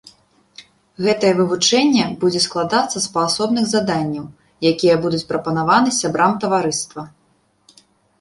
[1.07, 4.25] Гэтае вывучэнне будзе складацца з паасобных заданняў,
[4.71, 7.01] якія будуць прапанаваны сябрам таварыства.